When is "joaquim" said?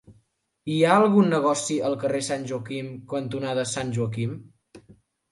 2.51-2.87, 3.99-4.33